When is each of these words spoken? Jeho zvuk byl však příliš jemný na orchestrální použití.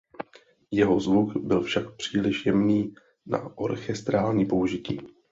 Jeho 0.71 0.99
zvuk 0.99 1.37
byl 1.37 1.61
však 1.63 1.95
příliš 1.95 2.45
jemný 2.45 2.93
na 3.25 3.57
orchestrální 3.57 4.45
použití. 4.45 4.99